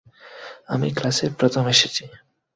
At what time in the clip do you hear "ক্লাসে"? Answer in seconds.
0.91-1.25